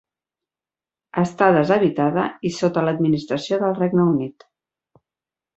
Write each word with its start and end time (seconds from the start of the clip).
Està 1.23 1.49
deshabitada 1.57 2.25
i 2.51 2.53
sota 2.57 2.85
l'administració 2.87 3.63
del 3.65 3.79
Regne 3.85 4.11
Unit. 4.15 4.51